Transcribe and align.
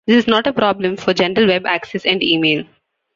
This 0.07 0.17
is 0.23 0.27
not 0.27 0.47
a 0.47 0.53
problem 0.53 0.97
for 0.97 1.13
general 1.13 1.45
web 1.45 1.67
access 1.67 2.07
and 2.07 2.23
email. 2.23 2.65